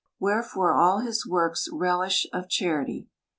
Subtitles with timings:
[0.19, 3.07] Wherefore all his works reUsh of charity.